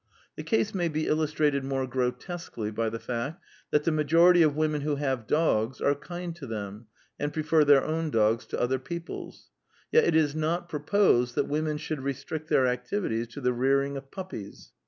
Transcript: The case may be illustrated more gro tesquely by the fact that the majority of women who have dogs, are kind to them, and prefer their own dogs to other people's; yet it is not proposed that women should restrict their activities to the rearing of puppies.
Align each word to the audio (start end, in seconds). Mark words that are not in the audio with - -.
The 0.35 0.41
case 0.41 0.73
may 0.73 0.87
be 0.89 1.05
illustrated 1.05 1.63
more 1.63 1.85
gro 1.85 2.09
tesquely 2.11 2.71
by 2.73 2.89
the 2.89 2.97
fact 2.97 3.39
that 3.69 3.83
the 3.83 3.91
majority 3.91 4.41
of 4.41 4.55
women 4.55 4.81
who 4.81 4.95
have 4.95 5.27
dogs, 5.27 5.79
are 5.79 5.93
kind 5.93 6.35
to 6.37 6.47
them, 6.47 6.87
and 7.19 7.31
prefer 7.31 7.63
their 7.63 7.83
own 7.85 8.09
dogs 8.09 8.47
to 8.47 8.59
other 8.59 8.79
people's; 8.79 9.51
yet 9.91 10.05
it 10.05 10.15
is 10.15 10.33
not 10.33 10.69
proposed 10.69 11.35
that 11.35 11.47
women 11.47 11.77
should 11.77 12.01
restrict 12.01 12.49
their 12.49 12.65
activities 12.65 13.27
to 13.27 13.41
the 13.41 13.53
rearing 13.53 13.95
of 13.95 14.09
puppies. 14.09 14.71